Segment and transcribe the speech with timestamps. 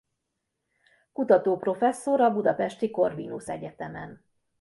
[1.11, 4.25] Kutatóprofesszor a Budapesti Corvinus Egyetemen.